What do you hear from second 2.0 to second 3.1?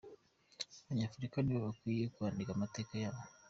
kwandika amateka